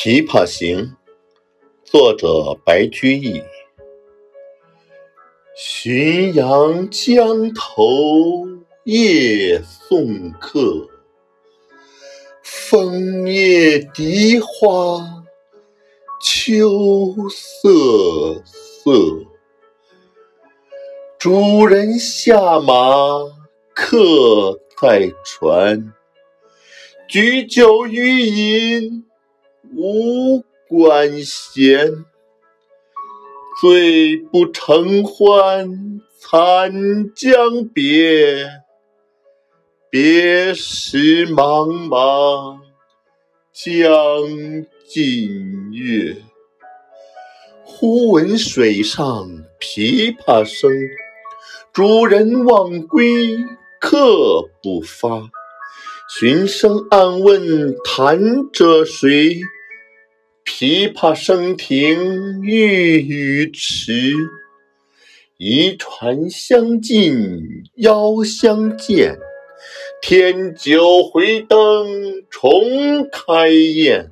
[0.00, 0.78] 琵琶行》
[1.82, 3.42] 作者白居易。
[5.56, 8.46] 浔阳江头
[8.84, 10.88] 夜送客，
[12.44, 15.24] 枫叶荻花
[16.22, 18.92] 秋瑟瑟。
[21.18, 22.72] 主人下马
[23.74, 25.92] 客在船，
[27.08, 29.07] 举酒欲饮
[29.74, 32.04] 无管弦。
[33.60, 36.72] 醉不成欢惨
[37.12, 38.46] 将别，
[39.90, 42.60] 别时茫茫
[43.52, 43.66] 江
[44.86, 46.16] 浸月。
[47.64, 49.28] 忽闻水上
[49.58, 50.70] 琵琶声，
[51.72, 53.36] 主人忘归
[53.80, 55.28] 客不发。
[56.08, 59.40] 寻声暗问弹者谁？
[60.50, 64.14] 琵琶声停欲语迟，
[65.36, 67.38] 移船相近
[67.74, 69.18] 邀相见。
[70.00, 71.86] 添酒回灯
[72.30, 72.62] 重
[73.12, 74.10] 开宴，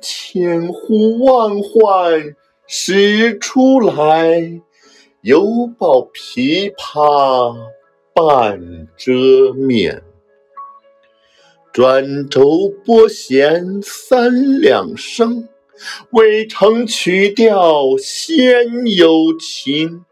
[0.00, 2.34] 千呼万唤
[2.66, 4.62] 始出来，
[5.20, 7.54] 犹抱琵琶
[8.14, 10.02] 半遮面。
[11.80, 15.48] 转轴拨弦三两声，
[16.10, 20.04] 未成曲调先有情。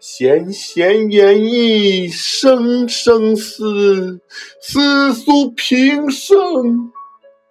[0.00, 4.18] 弦弦掩抑声声思，
[4.60, 6.90] 思诉平生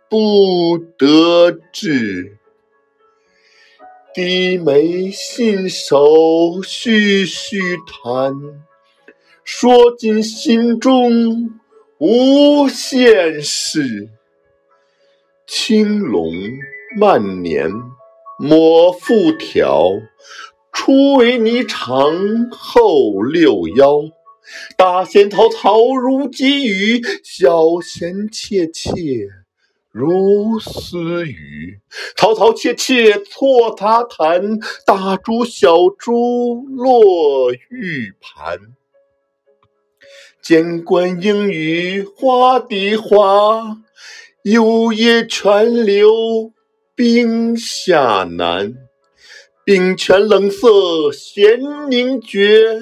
[0.10, 2.40] 不得志。
[4.14, 8.34] 低眉信手续续弹，
[9.46, 11.62] 说尽心中。
[12.00, 14.10] 无限事，
[15.48, 16.34] 青龙
[16.98, 17.72] 慢捻
[18.40, 19.92] 抹复挑，
[20.72, 24.02] 初为霓裳后六幺。
[24.76, 29.30] 大弦嘈嘈如急雨，小弦切切
[29.90, 31.80] 如私语。
[32.18, 38.60] 嘈嘈切切错杂弹，大珠小珠落玉盘。
[40.44, 43.78] 间关莺语花底滑，
[44.42, 46.52] 幽咽泉流
[46.94, 48.76] 冰下难。
[49.64, 51.58] 冰泉冷涩弦
[51.90, 52.78] 凝绝，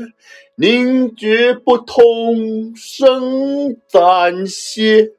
[0.55, 5.11] 凝绝不通声暂歇。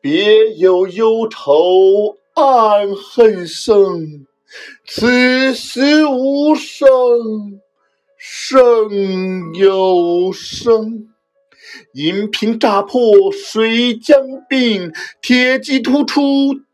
[0.00, 4.26] 别有忧愁暗恨生，
[4.86, 7.60] 此时无声
[8.32, 11.08] 胜有声。
[11.94, 13.02] 银瓶乍破
[13.32, 16.22] 水浆冰，铁骑突出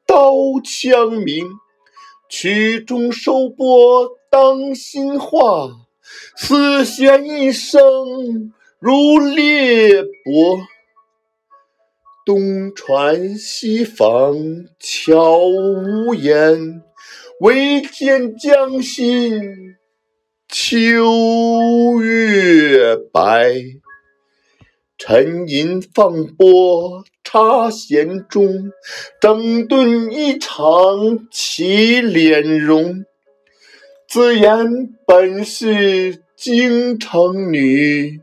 [0.07, 1.47] 刀枪鸣。
[2.29, 5.71] 曲终收拨当心画，
[6.37, 10.61] 丝弦一声如裂帛。
[12.27, 16.83] 东船西舫悄无言，
[17.41, 19.77] 唯见江心
[20.49, 23.55] 秋月白。
[24.97, 28.73] 沉吟放拨插弦中，
[29.21, 33.05] 整顿衣裳起敛容。
[34.09, 38.21] 自言本是京城女，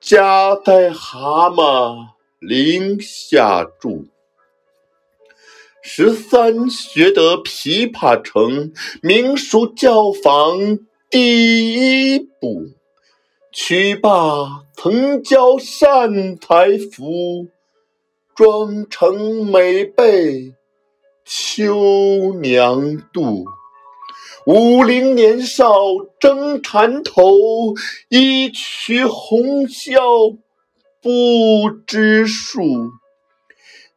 [0.00, 4.06] 家在蛤蟆陵下住。
[5.82, 8.72] 十三学得琵琶成，
[9.02, 10.78] 名属教坊
[11.10, 12.74] 第一步。
[13.50, 17.48] 曲罢曾教善才服，
[18.36, 20.52] 妆成每被
[21.24, 23.46] 秋娘妒。
[24.44, 25.72] 五陵年少
[26.20, 27.74] 争缠头，
[28.10, 30.36] 一曲红绡
[31.00, 32.90] 不知数。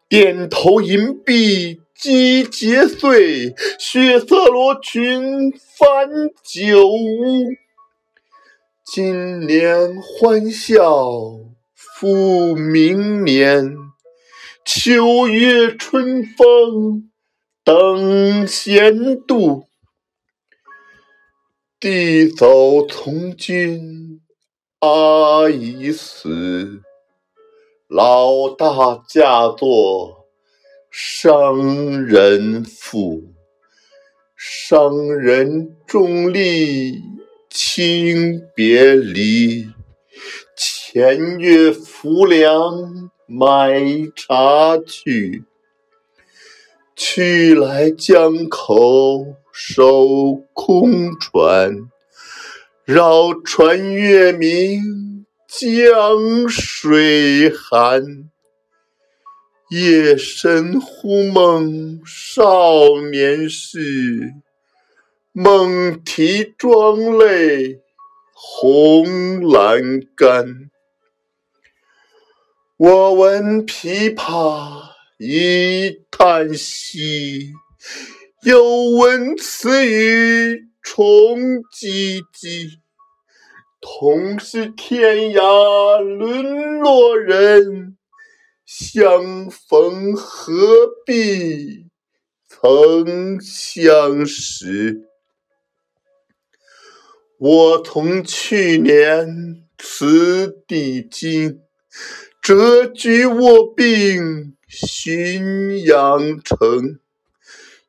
[0.07, 6.09] 点头银篦击节碎，血色罗裙翻
[6.43, 7.45] 酒污。
[8.83, 10.81] 今年欢笑
[11.75, 13.77] 复明年，
[14.65, 17.11] 秋月春风
[17.63, 19.67] 等闲度。
[21.79, 24.21] 弟走从军
[24.79, 26.81] 阿姨死，
[27.87, 30.20] 老大嫁作
[30.91, 33.33] 商人妇，
[34.35, 37.01] 商人重利。
[37.53, 39.67] 轻别离，
[40.55, 43.81] 前月浮梁买
[44.15, 45.43] 茶去。
[46.95, 51.89] 去来江口守空船，
[52.85, 58.30] 绕船月明江水寒。
[59.71, 64.33] 夜深忽梦少年事，
[65.31, 67.79] 梦啼妆泪
[68.33, 70.69] 红阑干。
[72.75, 77.53] 我闻琵琶已叹息，
[78.43, 81.39] 又闻此语重
[81.71, 82.71] 唧唧。
[83.79, 87.95] 同是天涯沦落人，
[88.73, 90.53] 相逢何
[91.05, 91.87] 必
[92.47, 95.09] 曾相识。
[97.37, 101.59] 我从去年此地经。
[102.41, 106.97] 谪居卧病浔阳城，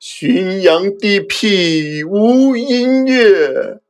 [0.00, 3.80] 浔阳地僻无音乐，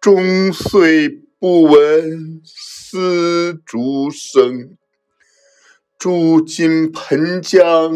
[0.00, 1.08] 终岁
[1.40, 4.78] 不闻丝竹声。
[6.02, 7.92] 朱尽盆江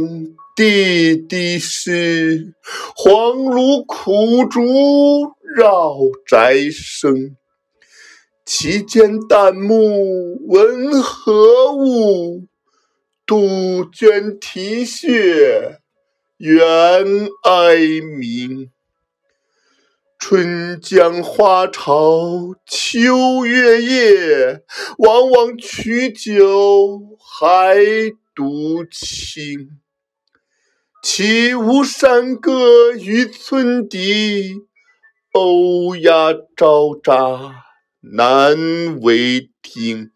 [0.55, 2.55] 滴滴湿，
[2.95, 4.63] 黄芦苦竹
[5.57, 7.37] 绕宅生。
[8.45, 12.47] 其间旦暮闻何物？
[13.27, 15.81] 杜鹃啼血
[16.37, 17.77] 猿哀
[18.21, 18.71] 鸣。
[20.29, 24.61] 春江花朝秋月夜，
[24.99, 27.77] 往往取酒还
[28.35, 29.69] 独倾。
[31.01, 34.63] 岂无山歌与村笛，
[35.31, 37.53] 欧鸦招喳。
[38.01, 40.11] 难为听。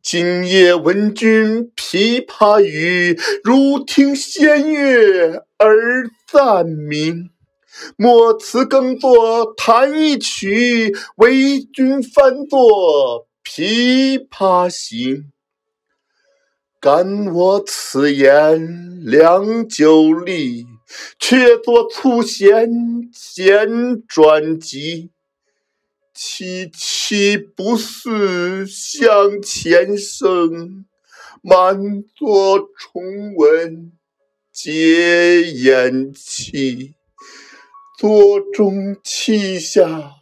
[0.00, 7.30] 今夜闻君琵琶语，如听仙乐耳暂明。
[7.96, 15.16] 莫辞耕作弹一曲，为君翻作《琵琶行》。
[16.80, 20.64] 感我此言良久立，
[21.18, 22.70] 却作促弦
[23.12, 25.10] 简转急。
[26.14, 30.84] 凄凄不似向前声，
[31.42, 33.92] 满座重闻
[34.52, 36.94] 皆掩泣。
[38.00, 40.14] 多中泣下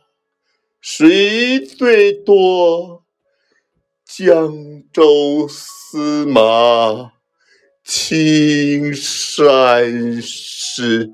[0.81, 3.05] 谁最多？
[4.05, 7.13] 江州司马
[7.85, 11.13] 青衫湿。